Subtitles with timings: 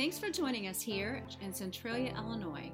[0.00, 2.72] Thanks for joining us here in Centralia, Illinois,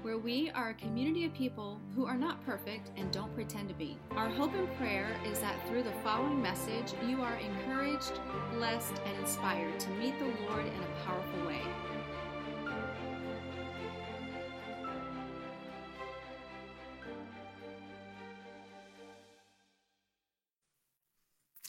[0.00, 3.74] where we are a community of people who are not perfect and don't pretend to
[3.74, 3.98] be.
[4.12, 8.18] Our hope and prayer is that through the following message, you are encouraged,
[8.54, 11.60] blessed, and inspired to meet the Lord in a powerful way.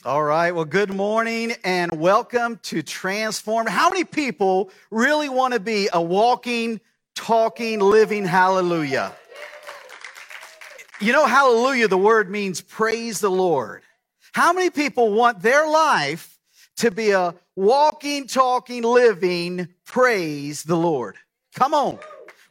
[0.05, 0.51] All right.
[0.51, 3.67] Well, good morning and welcome to Transform.
[3.67, 6.81] How many people really want to be a walking,
[7.15, 9.13] talking, living hallelujah?
[10.99, 13.83] You know, hallelujah, the word means praise the Lord.
[14.33, 16.37] How many people want their life
[16.77, 21.15] to be a walking, talking, living praise the Lord?
[21.55, 21.97] Come on.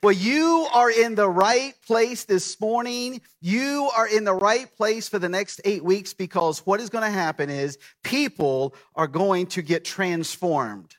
[0.02, 3.20] Well, you are in the right place this morning.
[3.40, 7.04] You are in the right place for the next eight weeks because what is going
[7.04, 10.96] to happen is people are going to get transformed.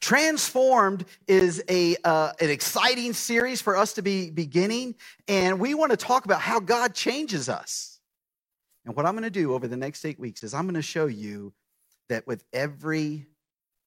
[0.00, 4.96] Transformed is a uh, an exciting series for us to be beginning,
[5.28, 8.00] and we want to talk about how God changes us.
[8.84, 10.82] And what I'm going to do over the next eight weeks is I'm going to
[10.82, 11.52] show you
[12.08, 13.28] that with every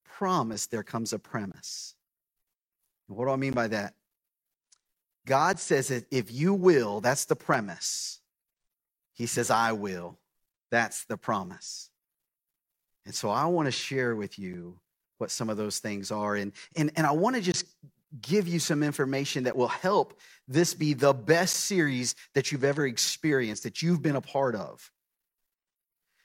[0.06, 1.96] promise there comes a premise.
[3.10, 3.94] And what do I mean by that?
[5.26, 8.20] God says that if you will, that's the premise.
[9.14, 10.20] He says, I will.
[10.72, 11.90] That's the promise.
[13.06, 14.80] And so I want to share with you
[15.18, 16.36] what some of those things are.
[16.36, 17.66] And, and, and I want to just
[18.22, 22.86] give you some information that will help this be the best series that you've ever
[22.86, 24.92] experienced, that you've been a part of.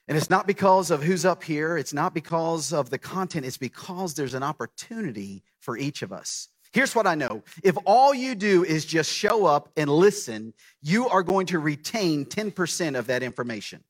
[0.07, 3.57] And it's not because of who's up here, it's not because of the content, it's
[3.57, 6.49] because there's an opportunity for each of us.
[6.73, 11.09] Here's what I know if all you do is just show up and listen, you
[11.09, 13.83] are going to retain 10% of that information.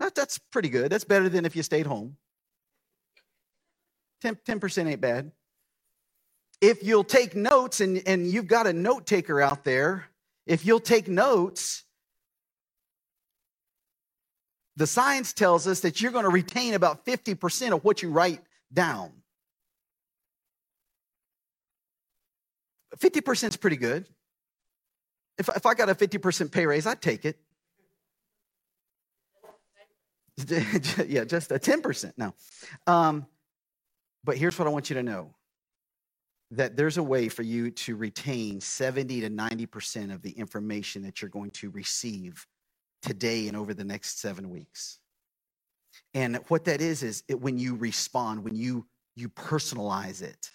[0.00, 0.90] That, that's pretty good.
[0.90, 2.16] That's better than if you stayed home.
[4.20, 5.32] 10, 10% ain't bad.
[6.60, 10.06] If you'll take notes, and, and you've got a note taker out there,
[10.46, 11.84] if you'll take notes,
[14.76, 18.40] the science tells us that you're going to retain about 50% of what you write
[18.72, 19.21] down.
[22.98, 24.08] 50% is pretty good.
[25.38, 27.38] If, if I got a 50% pay raise, I'd take it.
[31.08, 32.12] yeah, just a 10%.
[32.16, 32.34] No.
[32.86, 33.26] Um,
[34.24, 35.34] but here's what I want you to know
[36.52, 41.22] that there's a way for you to retain 70 to 90% of the information that
[41.22, 42.46] you're going to receive
[43.00, 44.98] today and over the next seven weeks.
[46.12, 48.86] And what that is, is it, when you respond, when you,
[49.16, 50.50] you personalize it.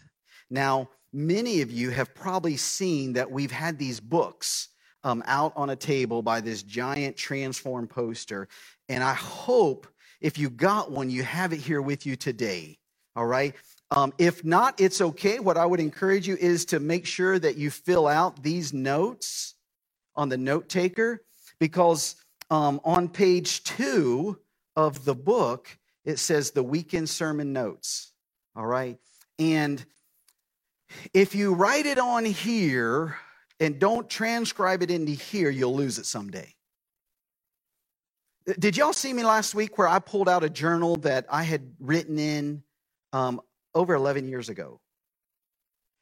[0.49, 4.69] Now, many of you have probably seen that we've had these books
[5.03, 8.47] um, out on a table by this giant transform poster.
[8.89, 9.87] And I hope
[10.21, 12.77] if you got one, you have it here with you today.
[13.15, 13.55] All right.
[13.91, 15.39] Um, if not, it's okay.
[15.39, 19.55] What I would encourage you is to make sure that you fill out these notes
[20.15, 21.23] on the note taker
[21.59, 22.15] because
[22.49, 24.39] um, on page two
[24.75, 28.11] of the book, it says the weekend sermon notes.
[28.55, 28.97] All right.
[29.39, 29.85] And
[31.13, 33.17] if you write it on here
[33.59, 36.53] and don't transcribe it into here, you'll lose it someday.
[38.59, 41.73] Did y'all see me last week where I pulled out a journal that I had
[41.79, 42.63] written in
[43.11, 43.41] um,
[43.75, 44.79] over 11 years ago?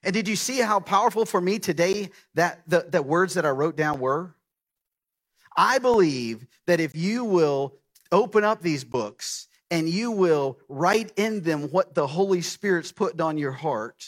[0.03, 3.49] And did you see how powerful for me today that the, the words that I
[3.49, 4.35] wrote down were?
[5.57, 7.73] I believe that if you will
[8.11, 13.19] open up these books and you will write in them what the Holy Spirit's put
[13.19, 14.07] on your heart,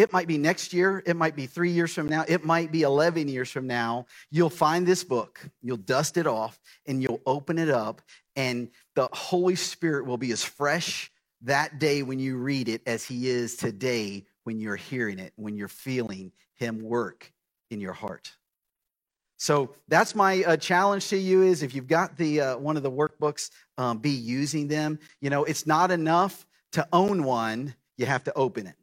[0.00, 2.82] it might be next year, it might be three years from now, it might be
[2.82, 4.06] 11 years from now.
[4.30, 8.02] You'll find this book, you'll dust it off, and you'll open it up,
[8.36, 11.10] and the Holy Spirit will be as fresh
[11.42, 15.56] that day when you read it as He is today when you're hearing it, when
[15.56, 17.32] you're feeling Him work
[17.70, 18.32] in your heart.
[19.36, 22.82] So that's my uh, challenge to you is if you've got the uh, one of
[22.82, 24.98] the workbooks, um, be using them.
[25.20, 28.74] You know, it's not enough to own one; you have to open it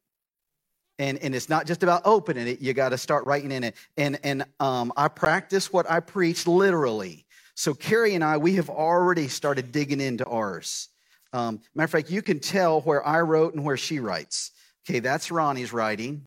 [1.00, 3.76] and and it's not just about opening it you got to start writing in it.
[3.98, 7.26] And and um, i practice what i preach literally.
[7.56, 10.90] So carrie and i we have already started digging into ours.
[11.34, 14.52] Um, matter of fact you can tell where i wrote and where she writes.
[14.88, 16.26] Okay that's ronnie's writing.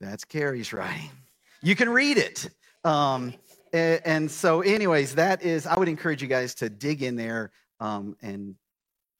[0.00, 1.10] That's carrie's writing.
[1.60, 2.48] You can read it.
[2.84, 3.34] Um,
[3.72, 7.50] and, and, so anyways that is i would encourage you guys to dig in there
[7.80, 8.54] um, and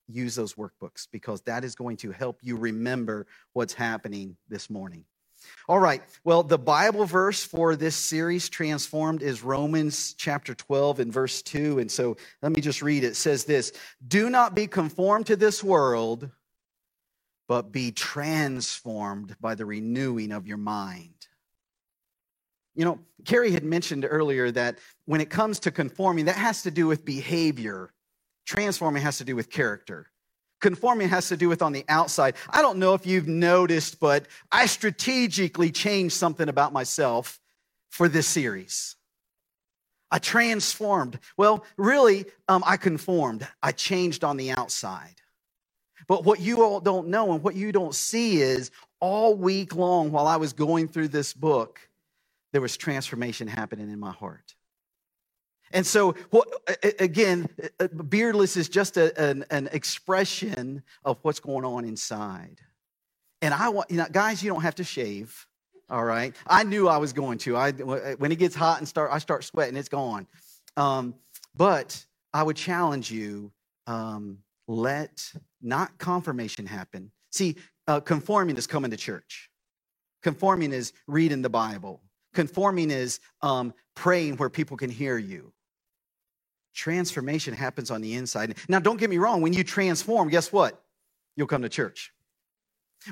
[0.08, 5.04] use those workbooks because that is going to help you remember what's happening this morning.
[5.68, 6.02] All right.
[6.24, 11.78] Well, the Bible verse for this series, Transformed, is Romans chapter 12 and verse 2.
[11.78, 13.08] And so let me just read it.
[13.08, 13.72] It says this
[14.06, 16.30] Do not be conformed to this world,
[17.46, 21.14] but be transformed by the renewing of your mind.
[22.74, 26.70] You know, Carrie had mentioned earlier that when it comes to conforming, that has to
[26.70, 27.92] do with behavior.
[28.48, 30.10] Transforming has to do with character.
[30.62, 32.34] Conforming has to do with on the outside.
[32.48, 37.38] I don't know if you've noticed, but I strategically changed something about myself
[37.90, 38.96] for this series.
[40.10, 41.18] I transformed.
[41.36, 43.46] Well, really, um, I conformed.
[43.62, 45.20] I changed on the outside.
[46.06, 50.10] But what you all don't know and what you don't see is all week long
[50.10, 51.86] while I was going through this book,
[52.52, 54.54] there was transformation happening in my heart.
[55.72, 56.14] And so,
[56.98, 57.48] again,
[58.08, 62.60] beardless is just a, an, an, expression of what's going on inside.
[63.42, 65.46] And I want, you know, guys, you don't have to shave.
[65.90, 66.34] All right.
[66.46, 67.56] I knew I was going to.
[67.56, 70.26] I, when it gets hot and start, I start sweating, it's gone.
[70.76, 71.14] Um,
[71.56, 73.52] but I would challenge you
[73.86, 75.32] um, let
[75.62, 77.10] not confirmation happen.
[77.30, 77.56] See,
[77.86, 79.50] uh, conforming is coming to church,
[80.22, 82.02] conforming is reading the Bible,
[82.34, 85.52] conforming is um, praying where people can hear you.
[86.74, 88.56] Transformation happens on the inside.
[88.68, 90.82] Now, don't get me wrong, when you transform, guess what?
[91.36, 92.12] You'll come to church.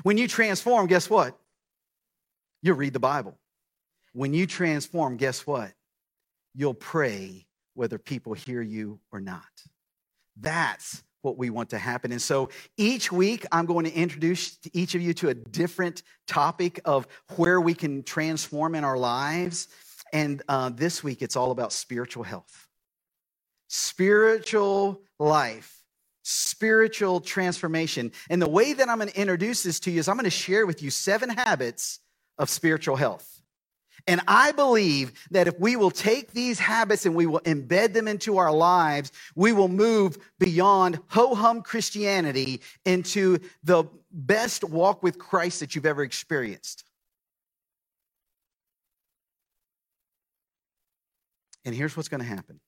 [0.03, 1.37] When you transform, guess what?
[2.61, 3.37] You'll read the Bible.
[4.13, 5.73] When you transform, guess what?
[6.55, 9.43] You'll pray whether people hear you or not.
[10.39, 12.11] That's what we want to happen.
[12.11, 16.79] And so each week, I'm going to introduce each of you to a different topic
[16.85, 19.67] of where we can transform in our lives.
[20.13, 22.66] And uh, this week, it's all about spiritual health
[23.67, 25.83] spiritual life,
[26.23, 28.11] spiritual transformation.
[28.29, 30.29] And the way that I'm going to introduce this to you is I'm going to
[30.29, 31.99] share with you seven habits
[32.37, 33.41] of spiritual health.
[34.05, 38.07] And I believe that if we will take these habits and we will embed them
[38.07, 45.19] into our lives, we will move beyond ho hum Christianity into the best walk with
[45.19, 46.85] Christ that you've ever experienced.
[51.65, 52.61] And here's what's going to happen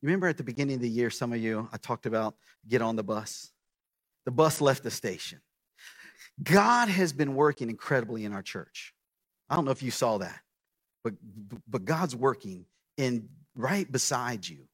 [0.00, 2.36] You remember at the beginning of the year, some of you, I talked about
[2.68, 3.50] get on the bus.
[4.24, 5.40] The bus left the station.
[6.42, 8.94] God has been working incredibly in our church.
[9.50, 10.40] I don't know if you saw that,
[11.02, 11.14] but,
[11.68, 12.66] but God's working
[12.96, 14.68] in right beside you.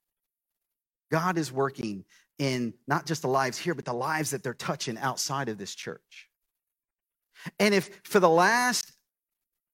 [1.10, 2.04] God is working
[2.38, 5.74] in not just the lives here, but the lives that they're touching outside of this
[5.74, 6.28] church.
[7.58, 8.92] And if for the last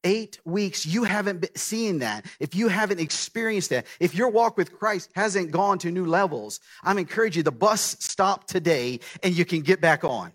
[0.05, 4.79] eight weeks you haven't seen that, if you haven't experienced that, if your walk with
[4.79, 9.44] Christ hasn't gone to new levels, I'm encouraging you, the bus stopped today and you
[9.44, 10.32] can get back on.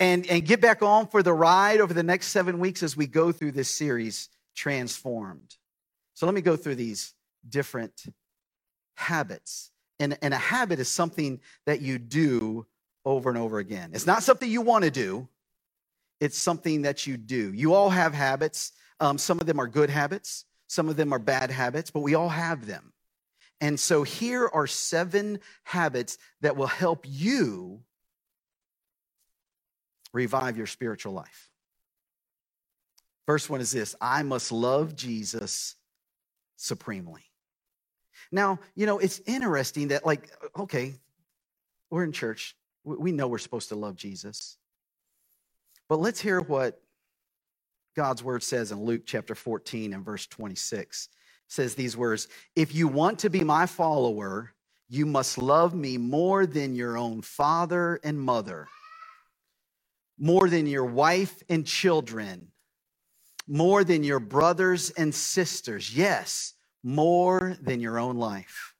[0.00, 3.06] And, and get back on for the ride over the next seven weeks as we
[3.06, 5.56] go through this series, Transformed.
[6.14, 7.14] So let me go through these
[7.48, 8.04] different
[8.96, 9.70] habits.
[10.00, 12.66] And, and a habit is something that you do
[13.04, 13.90] over and over again.
[13.94, 15.28] It's not something you want to do,
[16.22, 17.52] it's something that you do.
[17.52, 18.70] You all have habits.
[19.00, 22.14] Um, some of them are good habits, some of them are bad habits, but we
[22.14, 22.92] all have them.
[23.60, 27.80] And so here are seven habits that will help you
[30.12, 31.48] revive your spiritual life.
[33.26, 35.74] First one is this I must love Jesus
[36.54, 37.24] supremely.
[38.30, 40.94] Now, you know, it's interesting that, like, okay,
[41.90, 42.56] we're in church.
[42.84, 44.56] We know we're supposed to love Jesus.
[45.92, 46.80] But let's hear what
[47.94, 51.10] God's word says in Luke chapter 14 and verse 26.
[51.12, 54.54] It says these words If you want to be my follower,
[54.88, 58.68] you must love me more than your own father and mother,
[60.18, 62.48] more than your wife and children,
[63.46, 65.94] more than your brothers and sisters.
[65.94, 68.74] Yes, more than your own life.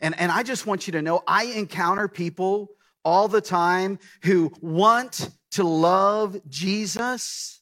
[0.00, 2.70] And, and I just want you to know I encounter people
[3.04, 7.60] all the time who want to love Jesus,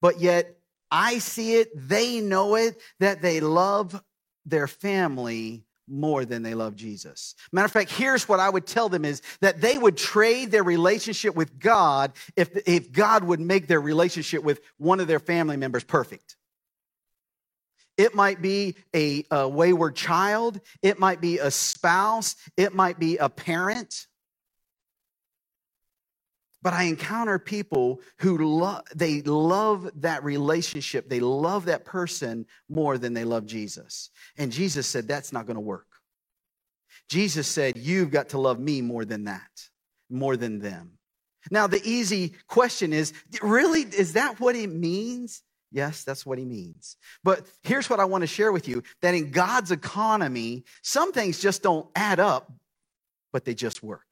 [0.00, 0.56] but yet
[0.90, 4.00] I see it, they know it, that they love
[4.44, 7.34] their family more than they love Jesus.
[7.52, 10.64] Matter of fact, here's what I would tell them is that they would trade their
[10.64, 15.56] relationship with God if, if God would make their relationship with one of their family
[15.56, 16.36] members perfect.
[17.96, 23.16] It might be a, a wayward child, it might be a spouse, it might be
[23.16, 24.06] a parent.
[26.66, 31.08] But I encounter people who love, they love that relationship.
[31.08, 34.10] They love that person more than they love Jesus.
[34.36, 35.86] And Jesus said, that's not going to work.
[37.08, 39.48] Jesus said, you've got to love me more than that,
[40.10, 40.98] more than them.
[41.52, 45.44] Now, the easy question is really, is that what it means?
[45.70, 46.96] Yes, that's what he means.
[47.22, 51.38] But here's what I want to share with you that in God's economy, some things
[51.38, 52.52] just don't add up,
[53.32, 54.02] but they just work.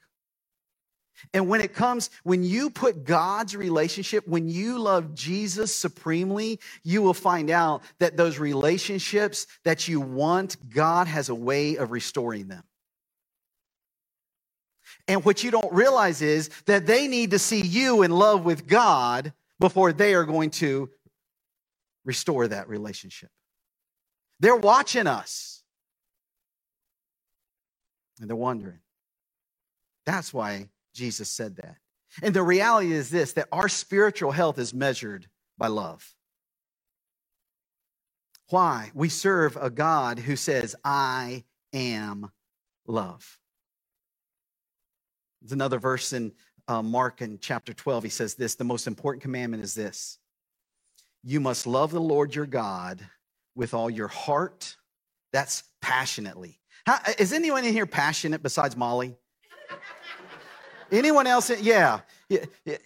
[1.32, 7.02] And when it comes, when you put God's relationship, when you love Jesus supremely, you
[7.02, 12.48] will find out that those relationships that you want, God has a way of restoring
[12.48, 12.64] them.
[15.06, 18.66] And what you don't realize is that they need to see you in love with
[18.66, 20.90] God before they are going to
[22.04, 23.30] restore that relationship.
[24.40, 25.62] They're watching us
[28.20, 28.80] and they're wondering.
[30.06, 31.76] That's why Jesus said that.
[32.22, 36.14] And the reality is this that our spiritual health is measured by love.
[38.50, 38.90] Why?
[38.94, 42.30] We serve a God who says, I am
[42.86, 43.38] love.
[45.42, 46.32] There's another verse in
[46.68, 48.04] uh, Mark in chapter 12.
[48.04, 50.18] He says this the most important commandment is this
[51.22, 53.00] you must love the Lord your God
[53.54, 54.76] with all your heart.
[55.32, 56.60] That's passionately.
[56.86, 59.16] How, is anyone in here passionate besides Molly?
[60.92, 61.50] Anyone else?
[61.60, 62.00] Yeah.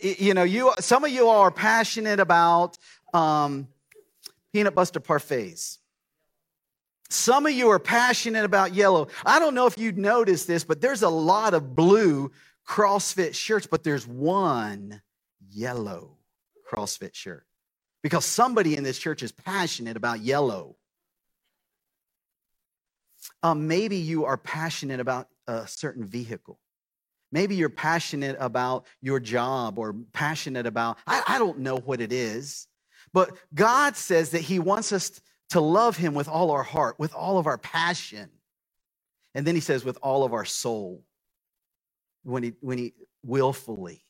[0.00, 2.78] You know, you some of you are passionate about
[3.14, 3.68] um,
[4.52, 5.78] peanut butter parfaits.
[7.10, 9.08] Some of you are passionate about yellow.
[9.24, 12.30] I don't know if you'd noticed this, but there's a lot of blue
[12.66, 15.00] CrossFit shirts, but there's one
[15.50, 16.18] yellow
[16.70, 17.46] CrossFit shirt
[18.02, 20.76] because somebody in this church is passionate about yellow.
[23.42, 26.58] Um, maybe you are passionate about a certain vehicle.
[27.30, 32.12] Maybe you're passionate about your job or passionate about, I, I don't know what it
[32.12, 32.66] is,
[33.12, 35.20] but God says that He wants us
[35.50, 38.30] to love Him with all our heart, with all of our passion.
[39.34, 41.04] And then He says, with all of our soul,
[42.22, 44.04] when He, when he willfully.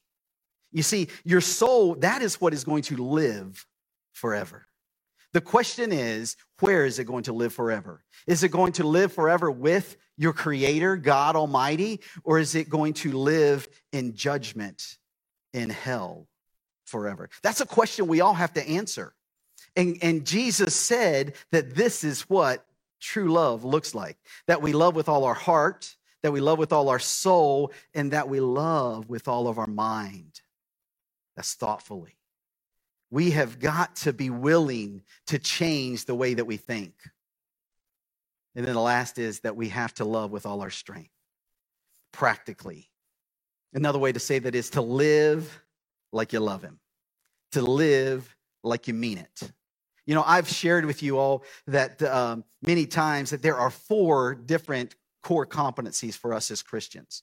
[0.70, 3.66] You see, your soul, that is what is going to live
[4.12, 4.67] forever.
[5.32, 8.02] The question is, where is it going to live forever?
[8.26, 12.94] Is it going to live forever with your creator, God Almighty, or is it going
[12.94, 14.96] to live in judgment
[15.52, 16.26] in hell
[16.86, 17.28] forever?
[17.42, 19.14] That's a question we all have to answer.
[19.76, 22.64] And, and Jesus said that this is what
[23.00, 24.16] true love looks like
[24.48, 28.10] that we love with all our heart, that we love with all our soul, and
[28.12, 30.40] that we love with all of our mind.
[31.36, 32.17] That's thoughtfully.
[33.10, 36.92] We have got to be willing to change the way that we think.
[38.54, 41.12] And then the last is that we have to love with all our strength,
[42.12, 42.90] practically.
[43.72, 45.62] Another way to say that is to live
[46.12, 46.80] like you love Him,
[47.52, 48.34] to live
[48.64, 49.52] like you mean it.
[50.06, 54.34] You know, I've shared with you all that um, many times that there are four
[54.34, 57.22] different core competencies for us as Christians.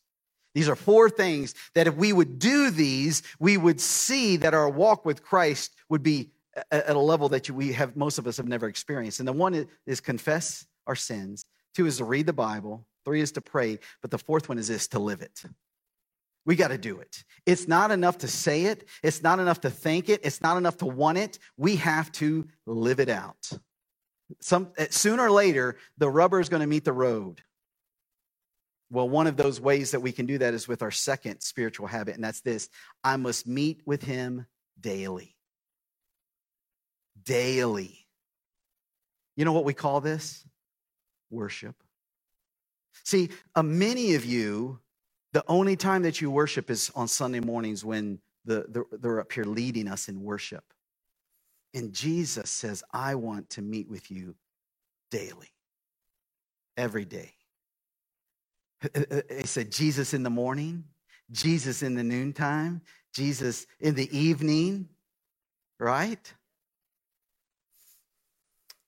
[0.55, 4.69] These are four things that if we would do these, we would see that our
[4.69, 6.31] walk with Christ would be
[6.71, 9.19] at a level that we have most of us have never experienced.
[9.19, 11.45] And the one is confess our sins.
[11.75, 12.88] Two is to read the Bible.
[13.03, 13.79] Three is to pray.
[14.01, 15.43] But the fourth one is this to live it.
[16.45, 17.25] We got to do it.
[17.45, 18.88] It's not enough to say it.
[19.03, 20.21] It's not enough to think it.
[20.24, 21.38] It's not enough to want it.
[21.57, 23.50] We have to live it out.
[24.39, 27.41] Some eh, sooner or later, the rubber is going to meet the road.
[28.91, 31.87] Well, one of those ways that we can do that is with our second spiritual
[31.87, 32.69] habit, and that's this
[33.03, 34.47] I must meet with him
[34.79, 35.35] daily.
[37.23, 38.07] Daily.
[39.37, 40.43] You know what we call this?
[41.31, 41.75] worship.
[43.05, 44.79] See, uh, many of you,
[45.33, 49.31] the only time that you worship is on Sunday mornings when the, the, they're up
[49.31, 50.63] here leading us in worship.
[51.73, 54.35] And Jesus says, I want to meet with you
[55.11, 55.49] daily,
[56.77, 57.33] every day.
[59.29, 60.83] He said, Jesus in the morning,
[61.31, 62.81] Jesus in the noontime,
[63.13, 64.89] Jesus in the evening,
[65.79, 66.33] right?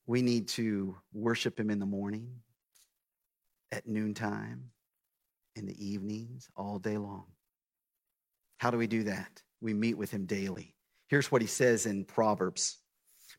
[0.06, 2.30] We need to worship him in the morning,
[3.72, 4.72] at noontime,
[5.56, 7.26] in the evenings, all day long.
[8.58, 9.42] How do we do that?
[9.62, 10.74] We meet with him daily.
[11.08, 12.78] Here's what he says in Proverbs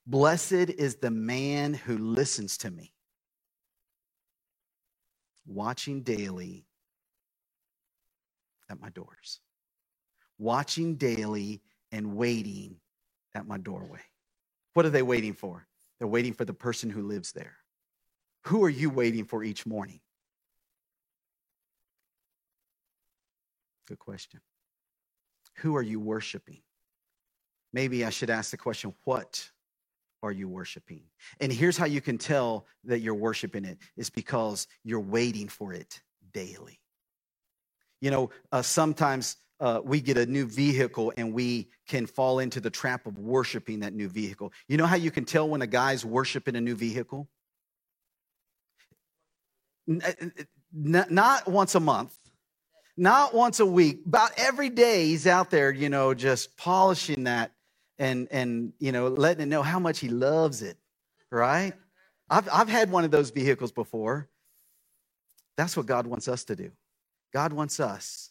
[0.07, 2.93] Blessed is the man who listens to me,
[5.49, 6.67] watching daily
[8.71, 9.41] at my doors,
[10.39, 12.77] watching daily and waiting
[13.35, 14.01] at my doorway.
[14.75, 15.67] What are they waiting for?
[15.99, 17.57] They're waiting for the person who lives there.
[18.45, 20.01] Who are you waiting for each morning?
[23.87, 24.41] Good question.
[25.57, 26.61] Who are you worshiping?
[27.73, 29.51] Maybe I should ask the question what
[30.23, 31.03] are you worshiping?
[31.41, 35.73] And here's how you can tell that you're worshiping it is because you're waiting for
[35.73, 36.01] it
[36.33, 36.81] daily.
[38.01, 42.61] You know, uh, sometimes uh, we get a new vehicle and we can fall into
[42.61, 44.53] the trap of worshiping that new vehicle.
[44.69, 47.29] You know how you can tell when a guy's worshiping a new vehicle?
[50.73, 52.17] Not once a month,
[52.97, 57.53] not once a week, about every day he's out there, you know, just polishing that
[57.99, 60.77] and and you know letting it know how much he loves it,
[61.31, 61.73] right?
[62.31, 64.29] I've I've had one of those vehicles before.
[65.57, 66.71] That's what God wants us to do.
[67.33, 68.31] God wants us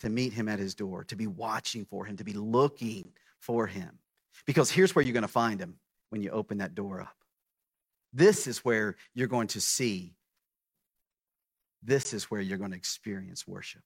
[0.00, 3.66] to meet him at his door, to be watching for him, to be looking for
[3.66, 3.98] him.
[4.46, 5.76] Because here's where you're going to find him
[6.10, 7.16] when you open that door up.
[8.12, 10.14] This is where you're going to see.
[11.82, 13.82] This is where you're going to experience worship.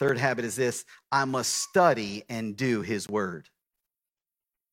[0.00, 3.48] Third habit is this I must study and do his word.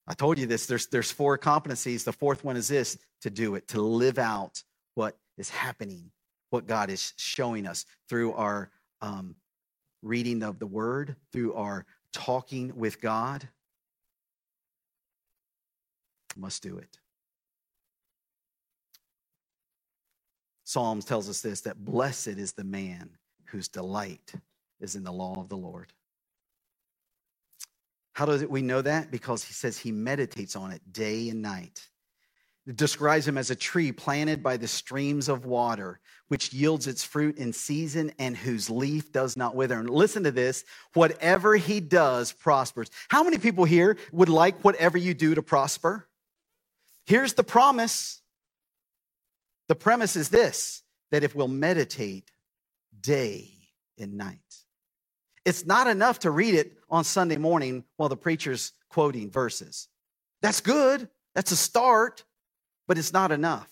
[0.07, 2.05] I told you this, there's, there's four competencies.
[2.05, 4.63] The fourth one is this to do it, to live out
[4.95, 6.11] what is happening,
[6.49, 9.35] what God is showing us through our um,
[10.01, 13.49] reading of the word, through our talking with God.
[16.37, 16.99] Must do it.
[20.63, 23.09] Psalms tells us this that blessed is the man
[23.47, 24.33] whose delight
[24.79, 25.93] is in the law of the Lord.
[28.13, 29.11] How does it, we know that?
[29.11, 31.87] Because he says he meditates on it day and night.
[32.65, 37.03] It describes him as a tree planted by the streams of water, which yields its
[37.03, 39.79] fruit in season and whose leaf does not wither.
[39.79, 42.89] And listen to this whatever he does prospers.
[43.07, 46.07] How many people here would like whatever you do to prosper?
[47.05, 48.21] Here's the promise.
[49.69, 52.31] The premise is this that if we'll meditate
[52.99, 53.49] day
[53.97, 54.39] and night,
[55.47, 59.87] it's not enough to read it on Sunday morning while the preacher's quoting verses.
[60.41, 62.23] That's good, that's a start
[62.87, 63.69] but it's not enough.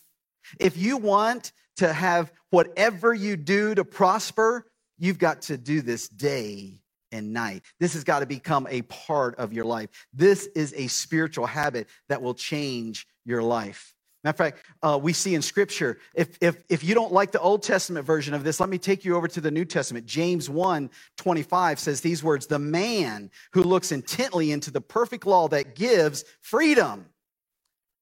[0.59, 4.67] If you want to have whatever you do to prosper,
[4.97, 7.63] you've got to do this day and night.
[7.79, 9.89] This has got to become a part of your life.
[10.13, 13.94] This is a spiritual habit that will change your life.
[14.25, 17.39] Matter of fact, uh, we see in Scripture, if, if, if you don't like the
[17.39, 20.07] Old Testament version of this, let me take you over to the New Testament.
[20.07, 25.47] James 1 25 says these words The man who looks intently into the perfect law
[25.49, 27.05] that gives freedom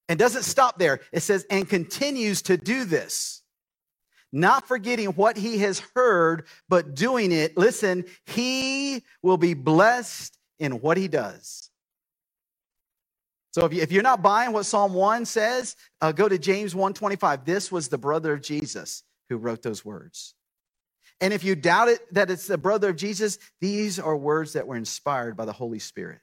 [0.08, 1.02] and doesn't stop there.
[1.12, 3.42] It says, and continues to do this,
[4.32, 7.58] not forgetting what he has heard, but doing it.
[7.58, 11.70] Listen, he will be blessed in what he does.
[13.54, 17.46] So if, you, are not buying what Psalm 1 says, uh, go to James 125.
[17.46, 20.34] This was the brother of Jesus who wrote those words.
[21.22, 24.66] And if you doubt it that it's the brother of Jesus, these are words that
[24.66, 26.20] were inspired by the Holy Spirit.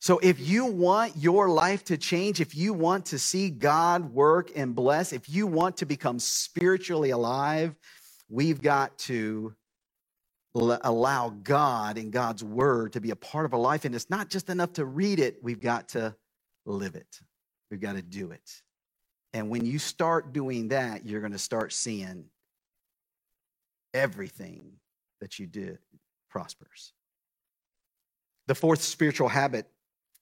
[0.00, 4.50] So, if you want your life to change, if you want to see God work
[4.56, 7.76] and bless, if you want to become spiritually alive,
[8.28, 9.54] we've got to
[10.54, 13.84] allow God and God's word to be a part of our life.
[13.84, 16.14] And it's not just enough to read it, we've got to
[16.66, 17.20] live it,
[17.70, 18.62] we've got to do it.
[19.32, 22.26] And when you start doing that, you're going to start seeing
[23.94, 24.72] everything
[25.20, 25.78] that you do
[26.28, 26.92] prospers.
[28.46, 29.66] The fourth spiritual habit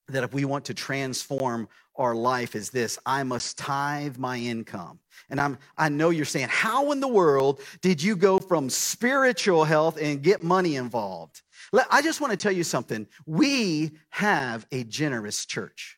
[0.07, 4.99] that if we want to transform our life is this i must tithe my income
[5.29, 9.63] and i'm i know you're saying how in the world did you go from spiritual
[9.63, 11.41] health and get money involved
[11.89, 15.97] i just want to tell you something we have a generous church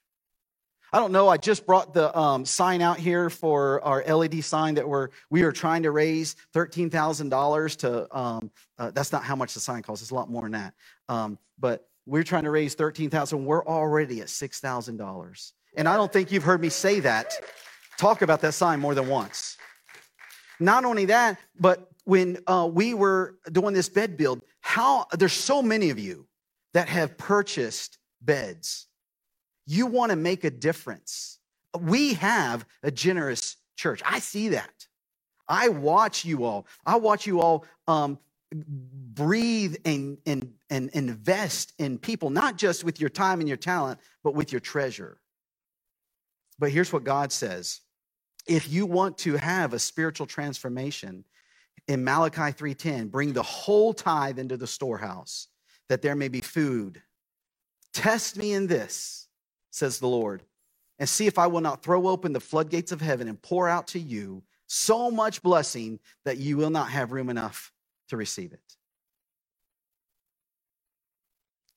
[0.94, 1.28] I don't know.
[1.28, 5.42] I just brought the um, sign out here for our LED sign that we're we
[5.42, 8.16] are trying to raise thirteen thousand dollars to.
[8.16, 10.04] Um, uh, that's not how much the sign costs.
[10.04, 10.74] It's a lot more than that.
[11.10, 13.46] Um, but we're trying to raise 13,000.
[13.46, 15.52] We're already at $6,000.
[15.76, 17.34] And I don't think you've heard me say that,
[17.98, 19.58] talk about that sign more than once.
[20.60, 25.62] Not only that, but when uh, we were doing this bed build, how there's so
[25.62, 26.28] many of you
[26.74, 28.88] that have purchased beds.
[29.66, 31.40] You want to make a difference.
[31.80, 34.02] We have a generous church.
[34.06, 34.88] I see that.
[35.48, 36.68] I watch you all.
[36.86, 38.20] I watch you all um,
[38.54, 44.00] breathe and, and, and invest in people, not just with your time and your talent,
[44.24, 45.18] but with your treasure.
[46.60, 47.82] But here's what God says
[48.48, 51.24] if you want to have a spiritual transformation,
[51.88, 55.48] in Malachi 3:10, bring the whole tithe into the storehouse,
[55.90, 57.02] that there may be food.
[57.94, 59.28] Test me in this,
[59.70, 60.44] says the Lord,
[61.00, 63.88] and see if I will not throw open the floodgates of heaven and pour out
[63.88, 67.73] to you so much blessing that you will not have room enough
[68.10, 68.78] to receive it.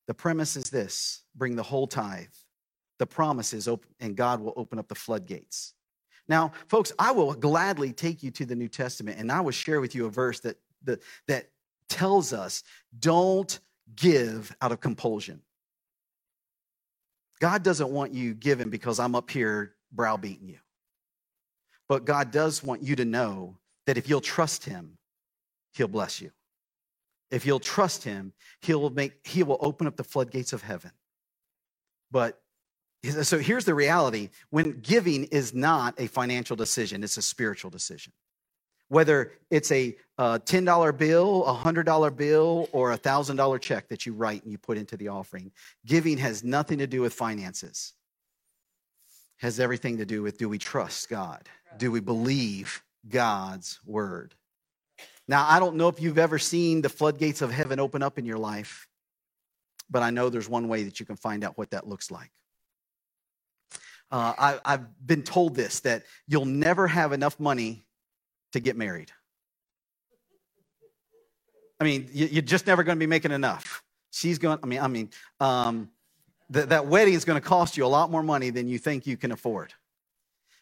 [0.06, 2.26] The premise is this bring the whole tithe.
[2.98, 5.74] The promise is open, and God will open up the floodgates.
[6.28, 9.80] Now, folks, I will gladly take you to the New Testament and I will share
[9.80, 11.50] with you a verse that the, that
[11.88, 12.64] tells us
[12.98, 13.58] don't
[13.94, 15.40] give out of compulsion.
[17.38, 20.58] God doesn't want you giving because I'm up here browbeating you.
[21.88, 24.98] But God does want you to know that if you'll trust him,
[25.76, 26.30] he'll bless you.
[27.30, 30.92] If you'll trust him, he'll make he will open up the floodgates of heaven.
[32.10, 32.40] But
[33.22, 38.12] so here's the reality when giving is not a financial decision, it's a spiritual decision.
[38.88, 44.44] Whether it's a $10 bill, a $100 bill, or a $1,000 check that you write
[44.44, 45.50] and you put into the offering,
[45.84, 47.94] giving has nothing to do with finances.
[49.38, 51.48] Has everything to do with do we trust God?
[51.76, 54.36] Do we believe God's word?
[55.28, 58.24] Now, I don't know if you've ever seen the floodgates of heaven open up in
[58.24, 58.86] your life,
[59.90, 62.30] but I know there's one way that you can find out what that looks like.
[64.10, 67.86] Uh, I, have been told this that you'll never have enough money
[68.52, 69.10] to get married.
[71.80, 73.82] I mean, you, are just never going to be making enough.
[74.12, 74.58] She's going.
[74.62, 75.10] I mean, I mean,
[75.40, 75.90] um,
[76.52, 79.06] th- that wedding is going to cost you a lot more money than you think
[79.06, 79.74] you can afford.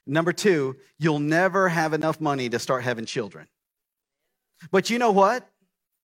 [0.06, 3.46] Number two, you'll never have enough money to start having children.
[4.70, 5.48] But you know what?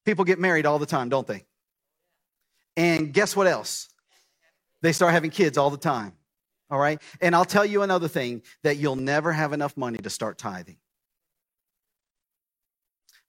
[0.05, 1.45] People get married all the time, don't they?
[2.77, 3.89] And guess what else?
[4.83, 6.13] They start having kids all the time.
[6.71, 7.01] All right?
[7.21, 10.79] And I'll tell you another thing that you'll never have enough money to start tithing.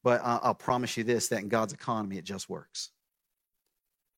[0.03, 2.91] But I'll promise you this that in God's economy, it just works.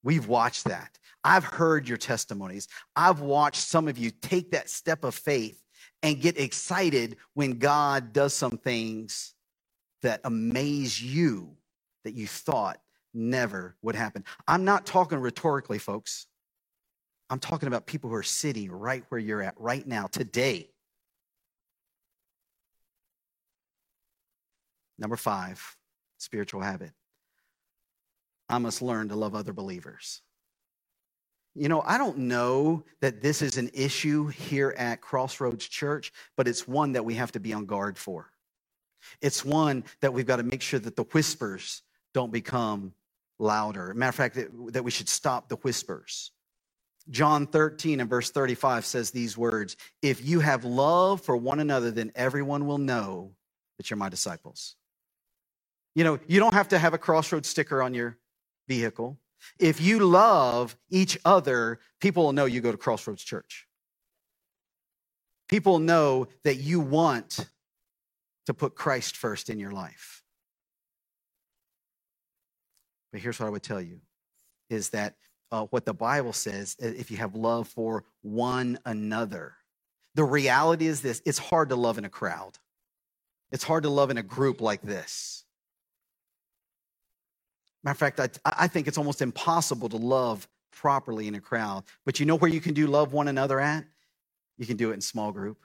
[0.04, 0.98] We've watched that.
[1.24, 2.68] I've heard your testimonies.
[2.96, 5.62] I've watched some of you take that step of faith
[6.02, 9.33] and get excited when God does some things
[10.04, 11.58] that amaze you
[12.04, 12.80] that you thought
[13.13, 14.24] never would happen.
[14.48, 16.28] I'm not talking rhetorically, folks.
[17.30, 20.70] I'm talking about people who are sitting right where you're at right now, today.
[25.00, 25.76] Number five,
[26.18, 26.92] spiritual habit.
[28.50, 30.22] I must learn to love other believers.
[31.56, 36.48] You know, I don't know that this is an issue here at Crossroads Church, but
[36.48, 38.33] it's one that we have to be on guard for.
[39.22, 41.82] It's one that we've got to make sure that the whispers
[42.13, 42.94] don't become
[43.39, 43.94] louder.
[43.94, 44.39] Matter of fact,
[44.74, 46.32] that we should stop the whispers.
[47.10, 51.92] John 13 and verse 35 says these words If you have love for one another,
[51.92, 53.32] then everyone will know
[53.78, 54.76] that you're my disciples.
[55.96, 58.18] You know, you don't have to have a crossroads sticker on your
[58.68, 59.18] vehicle.
[59.60, 63.68] If you love each other, people will know you go to Crossroads Church.
[65.50, 67.50] People know that you want
[68.45, 70.23] to put Christ first in your life.
[73.12, 74.01] But here's what I would tell you
[74.69, 75.15] is that
[75.51, 79.53] uh, what the Bible says, if you have love for one another,
[80.15, 82.58] the reality is this it's hard to love in a crowd,
[83.51, 85.45] it's hard to love in a group like this.
[87.84, 91.84] Matter of fact, I, I think it's almost impossible to love properly in a crowd.
[92.06, 93.86] But you know where you can do love one another at?
[94.58, 95.58] You can do it in small group.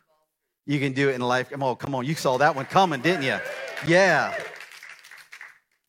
[0.68, 1.48] You can do it in life.
[1.48, 2.04] Come on, come on.
[2.04, 3.38] You saw that one coming, didn't you?
[3.86, 4.34] Yeah.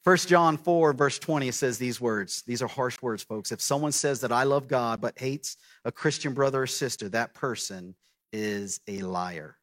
[0.05, 2.43] First John 4, verse 20 says these words.
[2.43, 3.51] These are harsh words, folks.
[3.51, 7.33] If someone says that I love God but hates a Christian brother or sister, that
[7.33, 7.93] person
[8.31, 9.57] is a liar.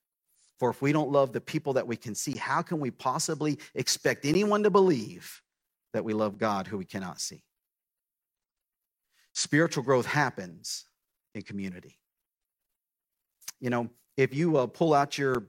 [0.59, 3.59] For if we don't love the people that we can see, how can we possibly
[3.74, 5.40] expect anyone to believe
[5.94, 7.42] that we love God who we cannot see?
[9.33, 10.85] Spiritual growth happens
[11.35, 11.98] in community.
[13.61, 15.44] You know, if you uh, pull out your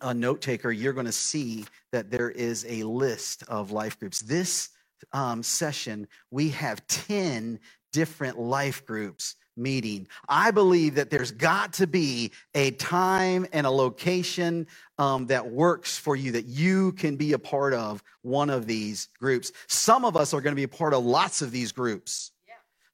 [0.00, 4.20] uh, note taker, you're going to see that there is a list of life groups.
[4.20, 4.70] This
[5.12, 7.58] um, session, we have 10
[7.92, 10.06] different life groups meeting.
[10.28, 14.66] I believe that there's got to be a time and a location
[14.98, 19.08] um, that works for you, that you can be a part of one of these
[19.18, 19.52] groups.
[19.66, 22.32] Some of us are going to be a part of lots of these groups.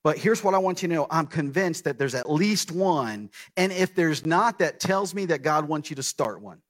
[0.06, 3.28] But here's what I want you to know I'm convinced that there's at least one.
[3.56, 6.62] And if there's not, that tells me that God wants you to start one.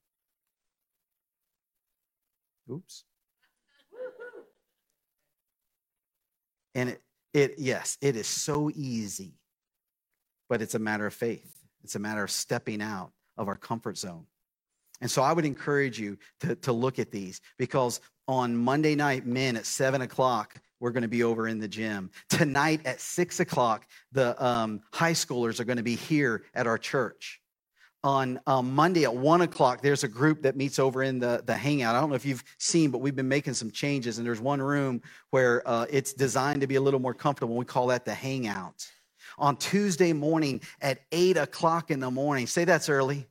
[2.72, 3.05] Oops.
[6.75, 7.03] And it,
[7.35, 9.35] it, yes, it is so easy,
[10.49, 11.53] but it's a matter of faith.
[11.85, 14.25] It's a matter of stepping out of our comfort zone.
[15.00, 19.26] And so I would encourage you to, to look at these because on Monday night,
[19.26, 22.11] men at seven o'clock, we're going to be over in the gym.
[22.28, 26.78] Tonight at six o'clock, the um, high schoolers are going to be here at our
[26.78, 27.40] church.
[28.04, 31.56] On um, Monday at one o'clock, there's a group that meets over in the, the
[31.56, 31.96] hangout.
[31.96, 34.62] I don't know if you've seen, but we've been making some changes, and there's one
[34.62, 37.56] room where uh, it's designed to be a little more comfortable.
[37.56, 38.87] We call that the hangout.
[39.38, 43.26] On Tuesday morning at eight o'clock in the morning, say that's early.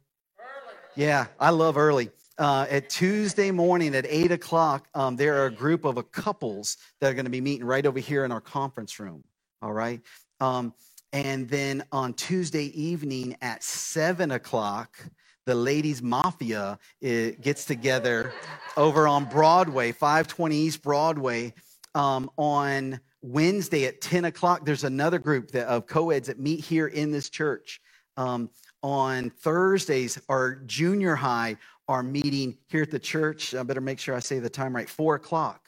[0.96, 5.52] Yeah, I love early uh, at Tuesday morning at 8 o'clock, um, there are a
[5.52, 9.00] group of couples that are going to be meeting right over here in our conference
[9.00, 9.24] room.
[9.62, 10.02] All right.
[10.40, 10.74] Um,
[11.14, 14.98] and then on Tuesday evening at 7 o'clock,
[15.46, 18.34] the Ladies Mafia gets together
[18.76, 21.54] over on Broadway, 520 East Broadway.
[21.94, 26.88] Um, on Wednesday at 10 o'clock, there's another group that, of co-eds that meet here
[26.88, 27.80] in this church.
[28.18, 28.50] Um,
[28.86, 33.56] on Thursdays, our junior high are meeting here at the church.
[33.56, 34.88] I better make sure I say the time right.
[34.88, 35.66] Four o'clock.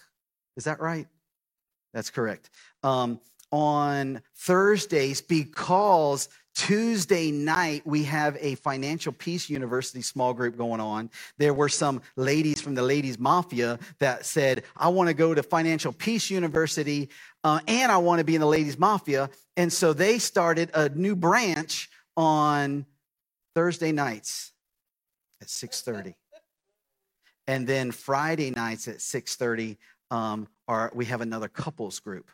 [0.56, 1.08] Is that right?
[1.96, 2.52] That's correct.
[2.84, 3.20] Um,
[3.52, 11.10] on Thursdays, because Tuesday night, we have a Financial Peace University small group going on.
[11.40, 15.42] There were some ladies from the Ladies Mafia that said, I want to go to
[15.42, 17.10] Financial Peace University
[17.44, 19.32] uh, and I want to be in the Ladies Mafia.
[19.56, 22.86] And so they started a new branch on
[23.58, 24.54] Thursday nights
[25.42, 26.14] at 6.30.
[27.50, 29.78] And then Friday nights at 6.30,
[30.12, 32.30] um, are, we have another couples group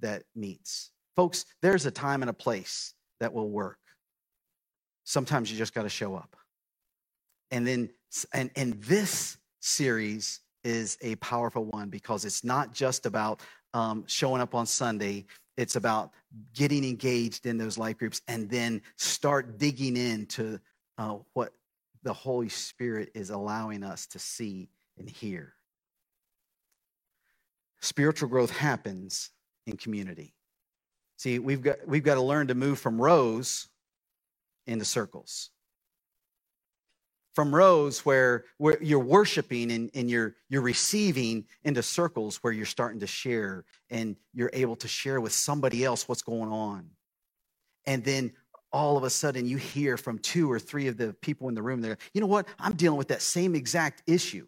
[0.00, 0.90] that meets.
[1.14, 3.78] Folks, there's a time and a place that will work.
[5.04, 6.34] Sometimes you just got to show up.
[7.50, 7.90] And then,
[8.32, 13.40] and, and this series is a powerful one because it's not just about
[13.74, 15.26] um, showing up on Sunday.
[15.56, 16.10] It's about
[16.54, 20.58] getting engaged in those life groups and then start digging into
[20.98, 21.52] uh, what
[22.02, 25.54] the Holy Spirit is allowing us to see and hear.
[27.80, 29.30] Spiritual growth happens
[29.66, 30.34] in community.
[31.16, 33.68] See, we've got, we've got to learn to move from rows
[34.66, 35.50] into circles.
[37.34, 42.64] From rows where, where you're worshiping and, and you're, you're receiving into circles where you're
[42.64, 46.90] starting to share and you're able to share with somebody else what's going on.
[47.86, 48.32] And then
[48.72, 51.62] all of a sudden you hear from two or three of the people in the
[51.62, 52.46] room there, you know what?
[52.58, 54.46] I'm dealing with that same exact issue.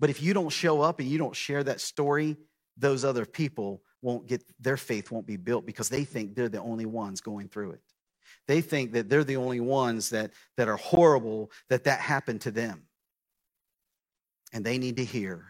[0.00, 2.36] But if you don't show up and you don't share that story,
[2.76, 6.60] those other people won't get their faith won't be built because they think they're the
[6.60, 7.82] only ones going through it
[8.48, 12.50] they think that they're the only ones that that are horrible that that happened to
[12.50, 12.82] them.
[14.52, 15.44] And they need to hear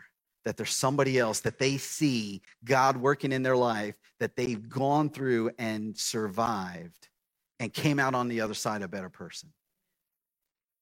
[0.44, 5.08] that there's somebody else that they see god working in their life that they've gone
[5.08, 7.08] through and survived
[7.60, 9.52] and came out on the other side a better person.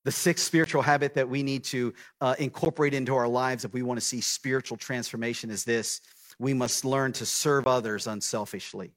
[0.05, 3.81] The sixth spiritual habit that we need to uh, incorporate into our lives if we
[3.81, 6.01] want to see spiritual transformation is this.
[6.39, 8.93] We must learn to serve others unselfishly.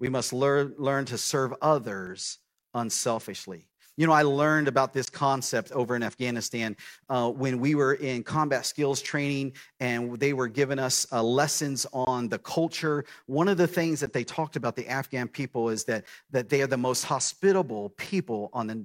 [0.00, 2.38] We must learn, learn to serve others
[2.74, 3.68] unselfishly.
[3.96, 6.76] You know, I learned about this concept over in Afghanistan
[7.08, 11.84] uh, when we were in combat skills training and they were giving us uh, lessons
[11.92, 13.04] on the culture.
[13.26, 16.62] One of the things that they talked about the Afghan people is that, that they
[16.62, 18.84] are the most hospitable people on the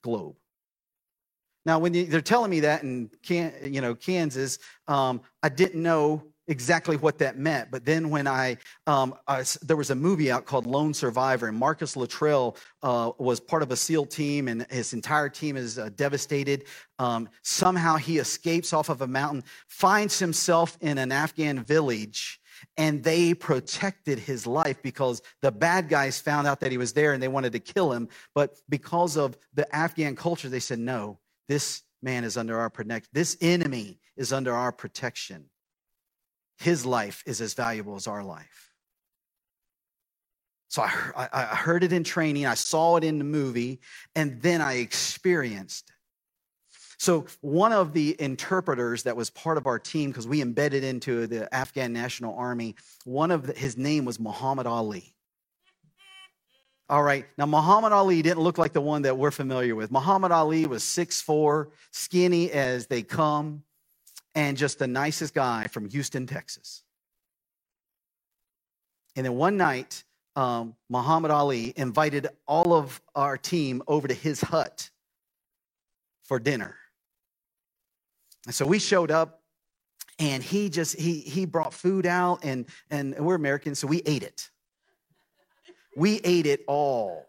[0.00, 0.36] globe.
[1.66, 6.96] Now, when they're telling me that in you know Kansas, um, I didn't know exactly
[6.96, 7.70] what that meant.
[7.70, 11.56] But then when I, um, I, there was a movie out called Lone Survivor, and
[11.56, 15.90] Marcus Luttrell uh, was part of a SEAL team, and his entire team is uh,
[15.96, 16.64] devastated.
[16.98, 22.40] Um, somehow he escapes off of a mountain, finds himself in an Afghan village.
[22.78, 27.12] And they protected his life because the bad guys found out that he was there
[27.12, 28.08] and they wanted to kill him.
[28.34, 33.10] But because of the Afghan culture, they said, no, this man is under our protection.
[33.12, 35.50] This enemy is under our protection.
[36.58, 38.70] His life is as valuable as our life.
[40.68, 43.80] So I, I heard it in training, I saw it in the movie,
[44.14, 45.96] and then I experienced it.
[46.98, 51.26] So, one of the interpreters that was part of our team, because we embedded into
[51.26, 55.14] the Afghan National Army, one of the, his name was Muhammad Ali.
[56.88, 57.26] All right.
[57.36, 59.90] Now, Muhammad Ali didn't look like the one that we're familiar with.
[59.90, 63.62] Muhammad Ali was 6'4, skinny as they come,
[64.36, 66.84] and just the nicest guy from Houston, Texas.
[69.16, 70.04] And then one night,
[70.36, 74.90] um, Muhammad Ali invited all of our team over to his hut
[76.22, 76.76] for dinner.
[78.44, 79.40] And so we showed up
[80.18, 84.22] and he just he he brought food out and and we're Americans, so we ate
[84.22, 84.50] it.
[85.96, 87.26] We ate it all.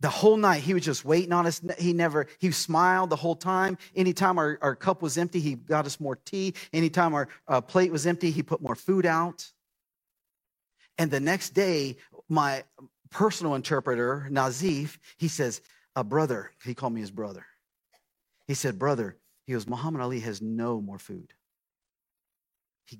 [0.00, 1.60] The whole night, he was just waiting on us.
[1.78, 3.76] He never, he smiled the whole time.
[3.94, 6.54] Anytime our, our cup was empty, he got us more tea.
[6.72, 9.46] Anytime our uh, plate was empty, he put more food out.
[10.96, 12.64] And the next day, my
[13.10, 15.60] personal interpreter, Nazif, he says,
[15.96, 17.44] a brother, he called me his brother.
[18.46, 21.32] He said, brother, he goes, Muhammad Ali has no more food.
[22.86, 22.98] He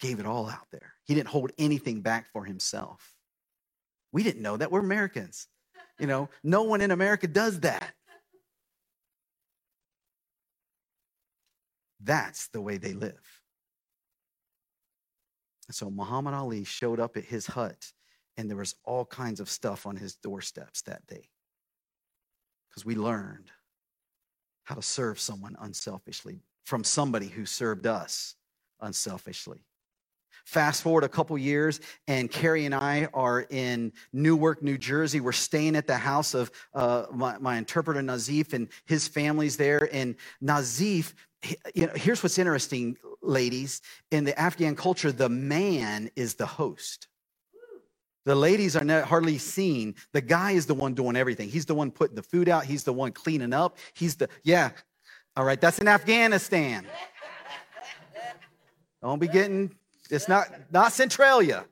[0.00, 0.94] gave it all out there.
[1.04, 3.14] He didn't hold anything back for himself.
[4.12, 4.70] We didn't know that.
[4.70, 5.48] We're Americans.
[5.98, 7.92] You know, no one in America does that.
[12.02, 13.40] That's the way they live.
[15.70, 17.92] so Muhammad Ali showed up at his hut,
[18.36, 21.28] and there was all kinds of stuff on his doorsteps that day.
[22.68, 23.50] Because we learned
[24.64, 28.34] how to serve someone unselfishly from somebody who served us
[28.80, 29.64] unselfishly.
[30.44, 35.20] Fast forward a couple years, and Carrie and I are in Newark, New Jersey.
[35.20, 39.88] We're staying at the house of uh, my, my interpreter Nazif, and his family's there.
[39.92, 41.14] And Nazif,
[41.74, 43.80] you know, here's what's interesting, ladies.
[44.10, 47.08] In the Afghan culture, the man is the host.
[48.24, 49.96] The ladies are not hardly seen.
[50.12, 51.48] The guy is the one doing everything.
[51.48, 52.64] He's the one putting the food out.
[52.64, 53.78] He's the one cleaning up.
[53.94, 54.70] He's the, yeah.
[55.36, 56.86] All right, that's in Afghanistan.
[59.02, 59.74] Don't be getting,
[60.12, 61.64] it's not, not Centralia.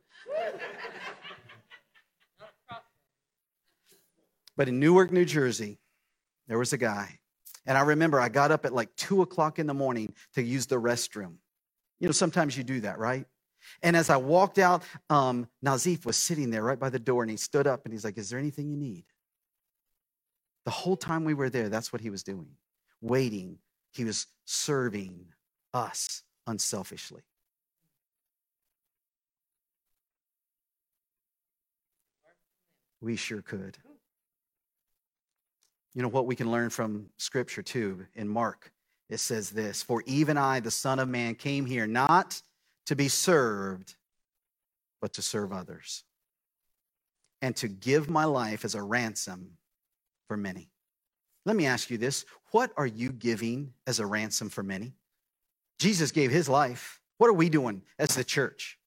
[4.56, 5.78] But in Newark, New Jersey,
[6.48, 7.18] there was a guy.
[7.66, 10.66] And I remember I got up at like two o'clock in the morning to use
[10.66, 11.34] the restroom.
[11.98, 13.26] You know, sometimes you do that, right?
[13.82, 17.30] And as I walked out, um, Nazif was sitting there right by the door and
[17.30, 19.04] he stood up and he's like, Is there anything you need?
[20.64, 22.48] The whole time we were there, that's what he was doing,
[23.02, 23.58] waiting.
[23.92, 25.26] He was serving
[25.74, 27.22] us unselfishly.
[33.00, 33.78] We sure could.
[35.94, 38.72] You know what we can learn from scripture too in Mark?
[39.08, 42.40] It says this For even I, the Son of Man, came here not
[42.86, 43.96] to be served,
[45.00, 46.04] but to serve others,
[47.42, 49.56] and to give my life as a ransom
[50.28, 50.70] for many.
[51.44, 54.94] Let me ask you this what are you giving as a ransom for many?
[55.78, 57.00] Jesus gave his life.
[57.18, 58.78] What are we doing as the church?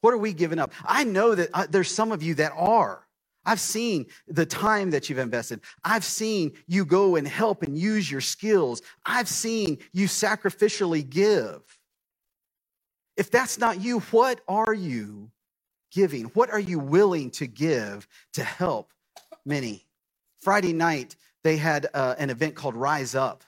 [0.00, 0.72] What are we giving up?
[0.84, 3.07] I know that uh, there's some of you that are.
[3.48, 5.62] I've seen the time that you've invested.
[5.82, 8.82] I've seen you go and help and use your skills.
[9.06, 11.62] I've seen you sacrificially give.
[13.16, 15.30] If that's not you, what are you
[15.90, 16.24] giving?
[16.26, 18.92] What are you willing to give to help
[19.46, 19.86] many?
[20.42, 23.44] Friday night, they had uh, an event called Rise Up.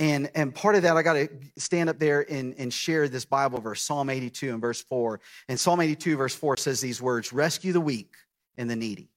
[0.00, 3.24] And, and part of that, I got to stand up there and, and share this
[3.24, 5.20] Bible verse, Psalm 82 and verse 4.
[5.48, 8.14] And Psalm 82, verse 4 says these words Rescue the weak
[8.56, 9.10] and the needy,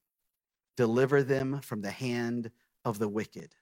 [0.77, 2.51] deliver them from the hand
[2.85, 3.55] of the wicked.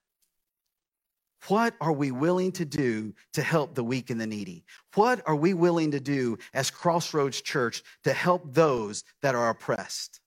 [1.48, 4.66] What are we willing to do to help the weak and the needy?
[4.96, 10.20] What are we willing to do as Crossroads Church to help those that are oppressed?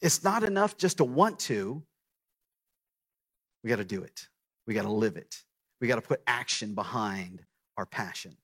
[0.00, 1.82] It's not enough just to want to.
[3.62, 4.28] We got to do it.
[4.66, 5.42] We got to live it.
[5.80, 7.44] We got to put action behind
[7.76, 8.36] our passion.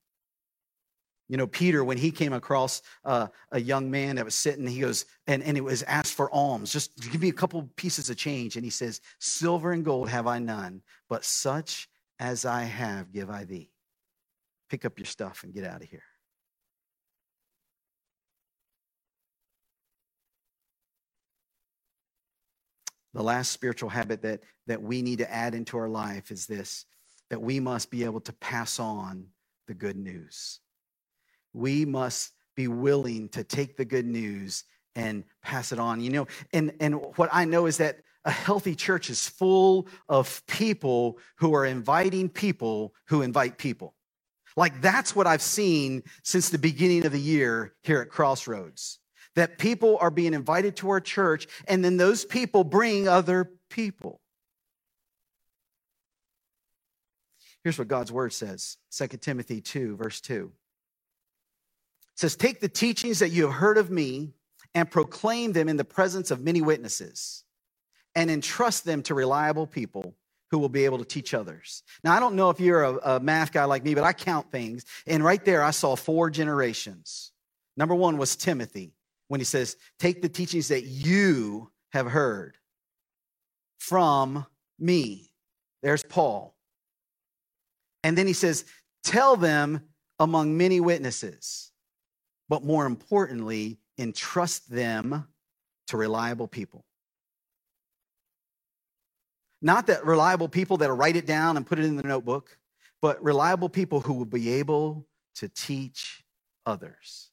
[1.27, 4.81] You know, Peter, when he came across uh, a young man that was sitting, he
[4.81, 8.17] goes, and, and it was asked for alms, just give me a couple pieces of
[8.17, 8.55] change.
[8.55, 13.29] And he says, Silver and gold have I none, but such as I have give
[13.31, 13.71] I thee.
[14.69, 16.03] Pick up your stuff and get out of here.
[23.15, 26.85] The last spiritual habit that, that we need to add into our life is this
[27.31, 29.25] that we must be able to pass on
[29.67, 30.59] the good news
[31.55, 34.63] we must be willing to take the good news
[34.95, 36.01] and pass it on.
[36.01, 40.45] You know, and, and what I know is that a healthy church is full of
[40.47, 43.93] people who are inviting people who invite people.
[44.57, 48.99] Like that's what I've seen since the beginning of the year here at Crossroads.
[49.35, 54.21] That people are being invited to our church, and then those people bring other people.
[57.65, 60.53] Here's what God's word says 2 Timothy 2, verse 2
[62.15, 64.33] says, Take the teachings that you have heard of me
[64.73, 67.43] and proclaim them in the presence of many witnesses
[68.15, 70.15] and entrust them to reliable people
[70.51, 71.83] who will be able to teach others.
[72.03, 74.51] Now, I don't know if you're a, a, math guy like me, but I count
[74.51, 74.85] things.
[75.07, 77.31] And right there, I saw four generations.
[77.75, 78.93] Number one was Timothy,
[79.27, 82.57] when he says, Take the teachings that you have heard
[83.79, 84.45] from
[84.79, 85.31] me.
[85.81, 86.55] There's Paul.
[88.03, 88.65] And then he says,
[89.03, 89.81] Tell them
[90.19, 91.71] among many witnesses
[92.49, 95.27] but more importantly, entrust them
[95.87, 96.85] to reliable people.
[99.61, 102.57] Not that reliable people that'll write it down and put it in the notebook,
[103.01, 106.23] but reliable people who will be able to teach
[106.65, 107.31] others.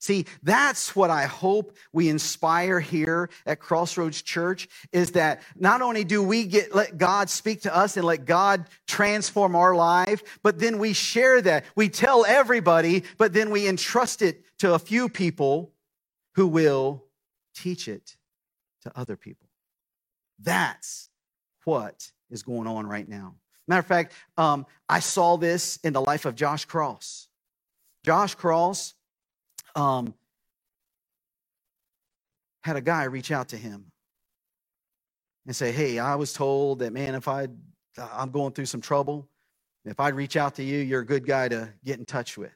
[0.00, 6.04] See, that's what I hope we inspire here at Crossroads Church is that not only
[6.04, 10.60] do we get let God speak to us and let God transform our life, but
[10.60, 11.64] then we share that.
[11.74, 15.72] We tell everybody, but then we entrust it to a few people
[16.36, 17.04] who will
[17.56, 18.16] teach it
[18.82, 19.48] to other people.
[20.38, 21.10] That's
[21.64, 23.34] what is going on right now.
[23.66, 27.26] Matter of fact, um, I saw this in the life of Josh Cross.
[28.04, 28.94] Josh Cross
[29.78, 30.14] um,
[32.62, 33.92] had a guy reach out to him
[35.46, 37.48] and say, Hey, I was told that, man, if I
[38.12, 39.28] I'm going through some trouble,
[39.84, 42.54] if I'd reach out to you, you're a good guy to get in touch with.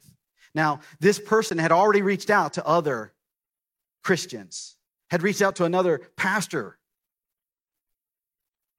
[0.54, 3.12] Now, this person had already reached out to other
[4.04, 4.76] Christians,
[5.10, 6.78] had reached out to another pastor.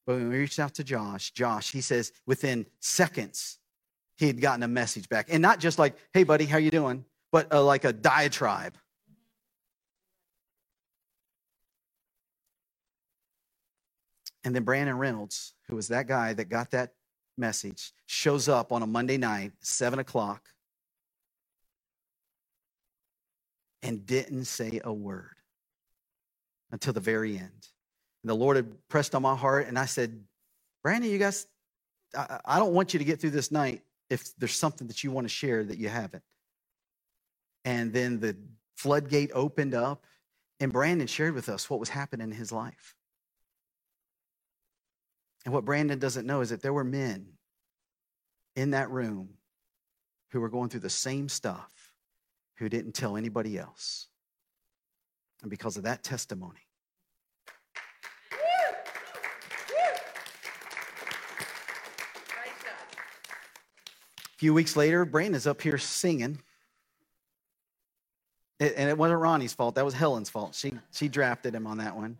[0.05, 3.57] But when we reached out to Josh, Josh, he says within seconds,
[4.17, 5.27] he had gotten a message back.
[5.29, 7.05] And not just like, hey, buddy, how you doing?
[7.33, 8.75] But uh, like a diatribe.
[14.43, 16.91] And then Brandon Reynolds, who was that guy that got that
[17.35, 20.43] message, shows up on a Monday night, seven o'clock,
[23.81, 25.35] and didn't say a word
[26.71, 27.67] until the very end.
[28.21, 30.23] And the Lord had pressed on my heart, and I said,
[30.83, 31.47] Brandon, you guys,
[32.15, 33.81] I, I don't want you to get through this night
[34.11, 36.23] if there's something that you want to share that you haven't.
[37.65, 38.35] And then the
[38.75, 40.05] floodgate opened up,
[40.59, 42.95] and Brandon shared with us what was happening in his life.
[45.45, 47.33] And what Brandon doesn't know is that there were men
[48.55, 49.29] in that room
[50.31, 51.93] who were going through the same stuff
[52.57, 54.07] who didn't tell anybody else.
[55.41, 56.59] And because of that testimony,
[64.25, 66.41] A few weeks later, Brandon's up here singing.
[68.71, 69.75] And it wasn't Ronnie's fault.
[69.75, 70.55] That was Helen's fault.
[70.55, 72.17] She, she drafted him on that one.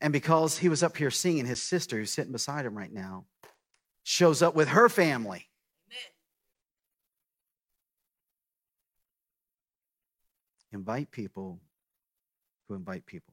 [0.00, 3.24] And because he was up here singing, his sister, who's sitting beside him right now,
[4.02, 5.46] shows up with her family.
[10.72, 11.60] Invite people
[12.68, 13.32] who invite people.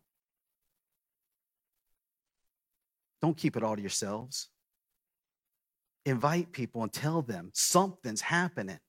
[3.21, 4.49] Don't keep it all to yourselves.
[6.05, 8.79] Invite people and tell them something's happening.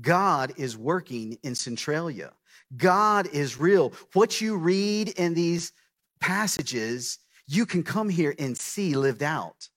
[0.00, 2.32] God is working in Centralia.
[2.76, 3.92] God is real.
[4.12, 5.72] What you read in these
[6.20, 9.68] passages, you can come here and see lived out.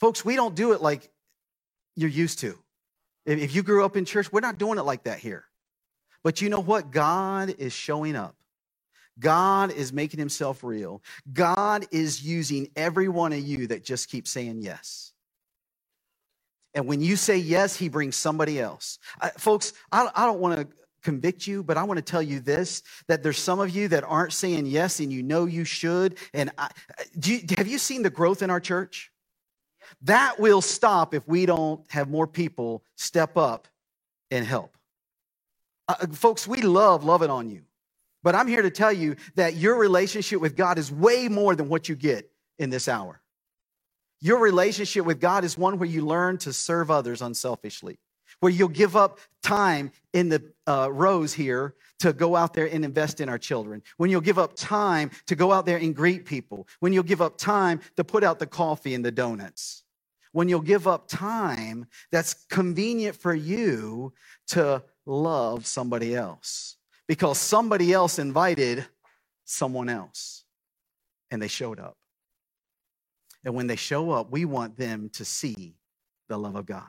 [0.00, 1.10] Folks, we don't do it like
[1.96, 2.56] you're used to.
[3.26, 5.44] If you grew up in church, we're not doing it like that here.
[6.24, 6.90] But you know what?
[6.90, 8.36] God is showing up.
[9.18, 11.02] God is making himself real.
[11.32, 15.12] God is using every one of you that just keeps saying yes.
[16.78, 19.00] And when you say yes, he brings somebody else.
[19.20, 20.68] I, folks, I, I don't want to
[21.02, 24.04] convict you, but I want to tell you this that there's some of you that
[24.04, 26.18] aren't saying yes and you know you should.
[26.32, 26.70] And I,
[27.20, 29.10] you, have you seen the growth in our church?
[30.02, 33.66] That will stop if we don't have more people step up
[34.30, 34.76] and help.
[35.88, 37.62] Uh, uh, folks, we love loving on you.
[38.22, 41.68] But I'm here to tell you that your relationship with God is way more than
[41.68, 43.20] what you get in this hour.
[44.20, 47.98] Your relationship with God is one where you learn to serve others unselfishly,
[48.40, 52.84] where you'll give up time in the uh, rows here to go out there and
[52.84, 56.24] invest in our children, when you'll give up time to go out there and greet
[56.24, 59.82] people, when you'll give up time to put out the coffee and the donuts,
[60.32, 64.12] when you'll give up time that's convenient for you
[64.46, 66.76] to love somebody else
[67.08, 68.86] because somebody else invited
[69.44, 70.44] someone else
[71.30, 71.97] and they showed up.
[73.48, 75.74] And when they show up, we want them to see
[76.28, 76.84] the love of God.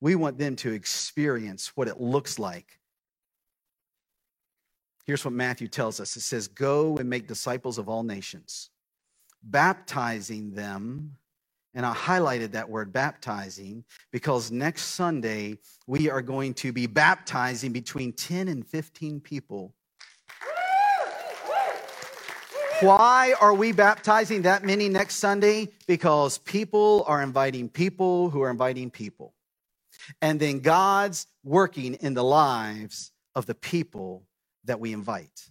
[0.00, 2.78] We want them to experience what it looks like.
[5.04, 8.70] Here's what Matthew tells us it says, Go and make disciples of all nations,
[9.42, 11.16] baptizing them
[11.74, 17.72] and I highlighted that word baptizing because next Sunday we are going to be baptizing
[17.72, 19.74] between 10 and 15 people.
[22.80, 25.68] Why are we baptizing that many next Sunday?
[25.86, 29.34] Because people are inviting people who are inviting people.
[30.22, 34.24] And then God's working in the lives of the people
[34.64, 35.50] that we invite.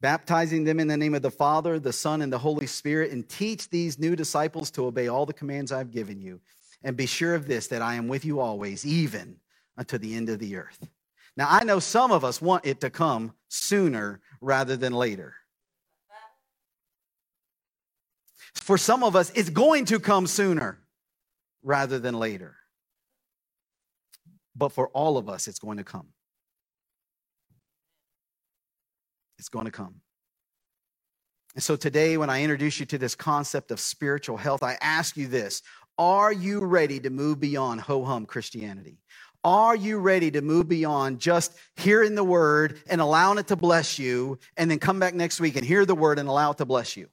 [0.00, 3.28] baptizing them in the name of the Father, the Son, and the Holy Spirit, and
[3.28, 6.40] teach these new disciples to obey all the commands I've given you.
[6.84, 9.36] And be sure of this that I am with you always, even
[9.76, 10.88] unto the end of the earth.
[11.36, 15.34] Now, I know some of us want it to come sooner rather than later.
[18.54, 20.78] For some of us, it's going to come sooner
[21.62, 22.56] rather than later.
[24.54, 26.08] But for all of us, it's going to come.
[29.38, 30.02] It's going to come.
[31.54, 35.16] And so today, when I introduce you to this concept of spiritual health, I ask
[35.16, 35.62] you this
[35.98, 38.98] Are you ready to move beyond ho hum Christianity?
[39.44, 43.98] Are you ready to move beyond just hearing the word and allowing it to bless
[43.98, 46.64] you and then come back next week and hear the word and allow it to
[46.64, 47.08] bless you?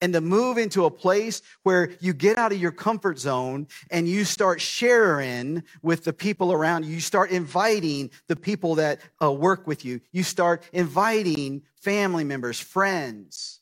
[0.00, 4.08] and to move into a place where you get out of your comfort zone and
[4.08, 6.94] you start sharing with the people around you.
[6.94, 10.00] You start inviting the people that uh, work with you.
[10.12, 13.60] You start inviting family members, friends.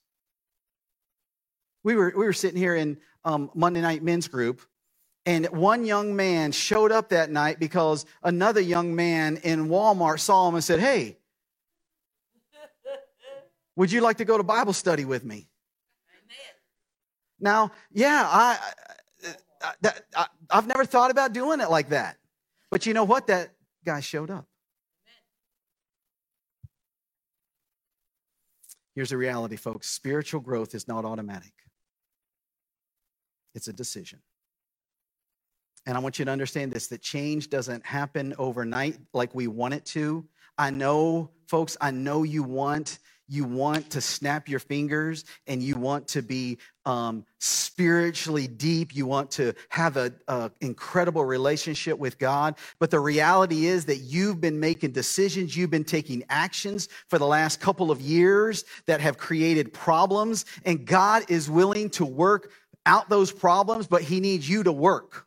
[1.82, 4.62] We were, we were sitting here in um, Monday night men's group,
[5.26, 10.48] and one young man showed up that night because another young man in Walmart saw
[10.48, 11.18] him and said, Hey,
[13.76, 15.48] would you like to go to Bible study with me?
[16.14, 16.54] Amen.
[17.40, 18.58] Now, yeah, I,
[19.62, 22.16] I, that, I, I've never thought about doing it like that.
[22.70, 23.26] But you know what?
[23.26, 23.50] That
[23.84, 24.46] guy showed up.
[28.94, 31.52] Here's the reality, folks spiritual growth is not automatic,
[33.56, 34.20] it's a decision.
[35.86, 39.74] And I want you to understand this that change doesn't happen overnight like we want
[39.74, 40.26] it to.
[40.58, 42.98] I know, folks, I know you want
[43.28, 49.04] you want to snap your fingers and you want to be um, spiritually deep you
[49.04, 50.14] want to have an
[50.60, 55.84] incredible relationship with god but the reality is that you've been making decisions you've been
[55.84, 61.50] taking actions for the last couple of years that have created problems and god is
[61.50, 62.52] willing to work
[62.86, 65.26] out those problems but he needs you to work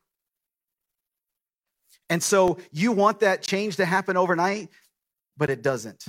[2.09, 4.69] and so you want that change to happen overnight
[5.37, 6.05] but it doesn't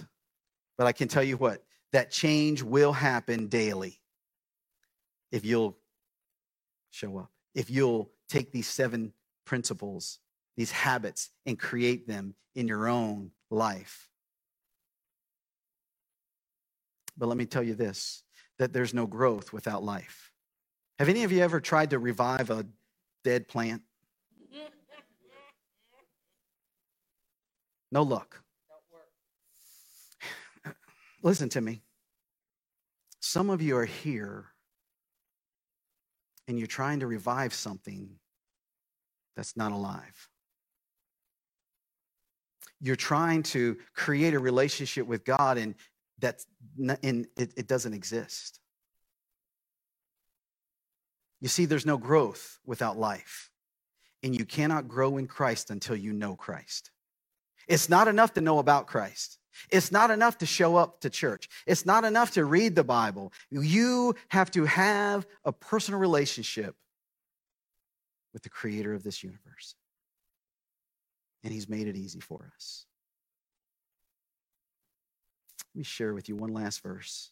[0.78, 4.00] but i can tell you what that change will happen daily
[5.32, 5.76] if you'll
[6.90, 9.12] show up, if you'll take these seven
[9.44, 10.18] principles,
[10.56, 14.08] these habits, and create them in your own life.
[17.16, 18.22] But let me tell you this
[18.58, 20.29] that there's no growth without life.
[21.00, 22.66] Have any of you ever tried to revive a
[23.24, 23.80] dead plant?
[27.90, 28.42] No luck.
[31.22, 31.80] Listen to me.
[33.20, 34.48] Some of you are here
[36.46, 38.10] and you're trying to revive something
[39.36, 40.28] that's not alive.
[42.78, 45.76] You're trying to create a relationship with God and
[46.18, 46.44] that's
[47.02, 48.60] and it, it doesn't exist.
[51.40, 53.50] You see, there's no growth without life.
[54.22, 56.90] And you cannot grow in Christ until you know Christ.
[57.66, 59.38] It's not enough to know about Christ.
[59.70, 61.48] It's not enough to show up to church.
[61.66, 63.32] It's not enough to read the Bible.
[63.50, 66.76] You have to have a personal relationship
[68.32, 69.74] with the creator of this universe.
[71.42, 72.84] And he's made it easy for us.
[75.74, 77.30] Let me share with you one last verse.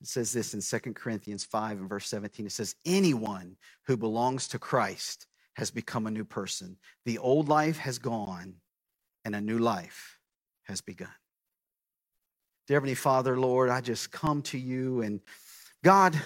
[0.00, 2.46] It says this in 2 Corinthians 5 and verse 17.
[2.46, 6.76] It says, Anyone who belongs to Christ has become a new person.
[7.04, 8.54] The old life has gone
[9.24, 10.18] and a new life
[10.64, 11.08] has begun.
[12.68, 15.20] Dear Heavenly Father, Lord, I just come to you and
[15.82, 16.20] God,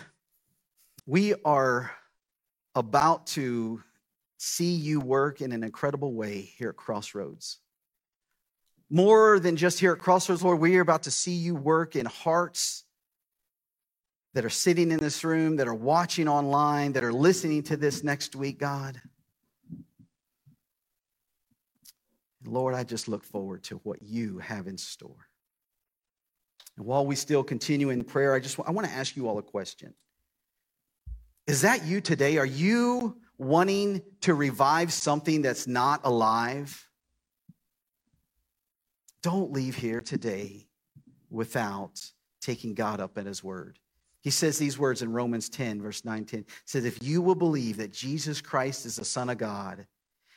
[1.06, 1.92] we are
[2.74, 3.82] about to
[4.38, 7.58] see you work in an incredible way here at Crossroads.
[8.90, 12.06] More than just here at Crossroads, Lord, we are about to see you work in
[12.06, 12.84] hearts
[14.34, 18.02] that are sitting in this room, that are watching online, that are listening to this
[18.02, 19.00] next week, God.
[22.44, 25.28] Lord, I just look forward to what you have in store.
[26.76, 29.38] And while we still continue in prayer, I just I want to ask you all
[29.38, 29.94] a question.
[31.46, 32.38] Is that you today?
[32.38, 36.88] Are you wanting to revive something that's not alive?
[39.22, 40.66] Don't leave here today
[41.30, 42.00] without
[42.40, 43.78] taking God up at his word.
[44.22, 46.44] He says these words in Romans 10, verse 9 10.
[46.64, 49.86] says, If you will believe that Jesus Christ is the Son of God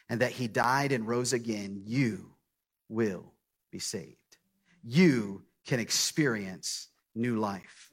[0.09, 2.31] and that he died and rose again, you
[2.89, 3.31] will
[3.71, 4.17] be saved.
[4.83, 7.91] You can experience new life.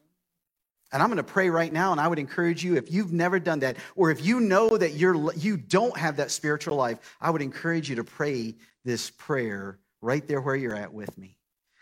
[0.92, 3.38] And I'm going to pray right now, and I would encourage you, if you've never
[3.38, 7.30] done that, or if you know that you're, you don't have that spiritual life, I
[7.30, 11.38] would encourage you to pray this prayer right there where you're at with me.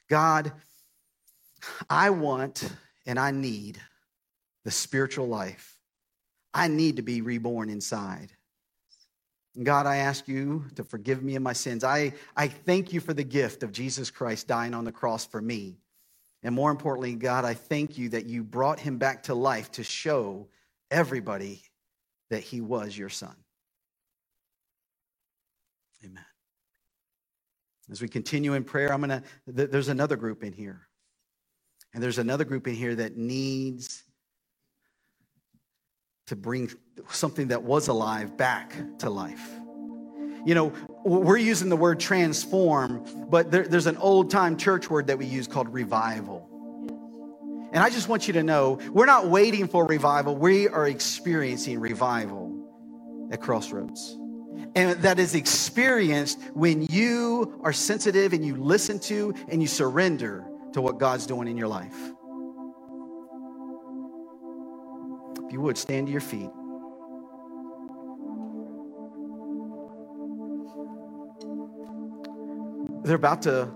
[0.09, 0.53] God,
[1.89, 2.71] I want
[3.05, 3.81] and I need
[4.65, 5.79] the spiritual life.
[6.53, 8.33] I need to be reborn inside.
[9.61, 11.83] God, I ask you to forgive me of my sins.
[11.83, 15.41] I, I thank you for the gift of Jesus Christ dying on the cross for
[15.41, 15.79] me.
[16.43, 19.85] And more importantly, God, I thank you that you brought him back to life to
[19.85, 20.49] show
[20.91, 21.63] everybody
[22.31, 23.35] that he was your son.
[26.05, 26.25] Amen.
[27.91, 30.81] As we continue in prayer, I'm going to, there's another group in here.
[31.93, 34.05] And there's another group in here that needs
[36.31, 36.71] to bring
[37.11, 39.51] something that was alive back to life.
[40.47, 40.73] You know,
[41.05, 45.27] we're using the word transform, but there, there's an old time church word that we
[45.27, 46.47] use called revival.
[47.73, 51.81] And I just want you to know we're not waiting for revival, we are experiencing
[51.81, 54.17] revival at Crossroads.
[54.77, 60.47] And that is experienced when you are sensitive and you listen to and you surrender
[60.75, 62.13] to what God's doing in your life.
[65.51, 66.49] If you would, stand to your feet.
[73.03, 73.69] They're about to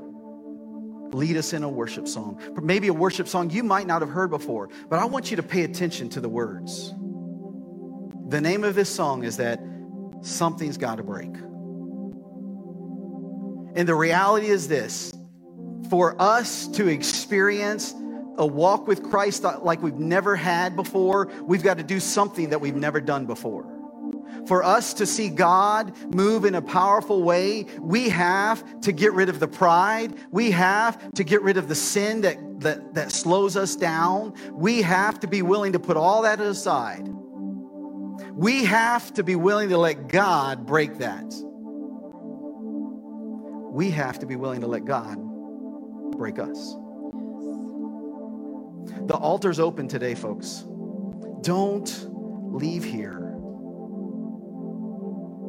[1.12, 2.40] lead us in a worship song.
[2.62, 5.42] Maybe a worship song you might not have heard before, but I want you to
[5.42, 6.94] pay attention to the words.
[8.28, 9.58] The name of this song is that
[10.22, 11.34] something's got to break.
[13.74, 15.12] And the reality is this
[15.90, 17.92] for us to experience
[18.36, 22.60] a walk with Christ like we've never had before, we've got to do something that
[22.60, 23.66] we've never done before.
[24.46, 29.28] For us to see God move in a powerful way, we have to get rid
[29.28, 30.14] of the pride.
[30.30, 34.34] We have to get rid of the sin that, that, that slows us down.
[34.52, 37.08] We have to be willing to put all that aside.
[38.32, 41.34] We have to be willing to let God break that.
[43.72, 45.16] We have to be willing to let God
[46.16, 46.76] break us.
[49.06, 50.64] The altar's open today, folks.
[51.42, 52.08] Don't
[52.54, 53.24] leave here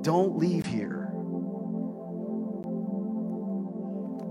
[0.06, 1.10] don't leave here.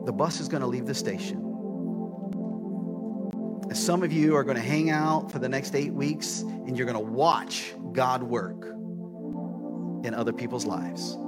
[0.04, 1.40] The bus is going to leave the station.
[3.72, 6.86] Some of you are going to hang out for the next eight weeks and you're
[6.86, 8.66] going to watch God work
[10.06, 11.18] in other people's lives.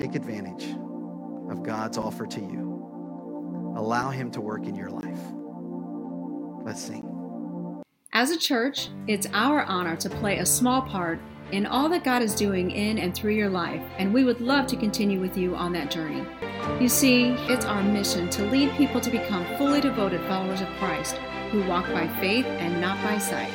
[0.00, 0.64] Take advantage
[1.50, 2.73] of God's offer to you.
[3.76, 5.20] Allow Him to work in your life.
[6.64, 7.10] Let's sing.
[8.12, 11.18] As a church, it's our honor to play a small part
[11.52, 14.66] in all that God is doing in and through your life, and we would love
[14.68, 16.24] to continue with you on that journey.
[16.80, 21.16] You see, it's our mission to lead people to become fully devoted followers of Christ
[21.50, 23.50] who walk by faith and not by sight.